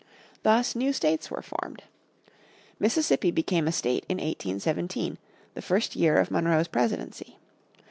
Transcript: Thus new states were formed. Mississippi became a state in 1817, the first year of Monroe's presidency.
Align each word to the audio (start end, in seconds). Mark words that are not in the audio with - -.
Thus 0.41 0.75
new 0.75 0.93
states 0.93 1.29
were 1.29 1.43
formed. 1.43 1.83
Mississippi 2.79 3.29
became 3.29 3.67
a 3.67 3.71
state 3.71 4.03
in 4.09 4.15
1817, 4.17 5.19
the 5.53 5.61
first 5.61 5.95
year 5.95 6.17
of 6.19 6.31
Monroe's 6.31 6.67
presidency. 6.67 7.37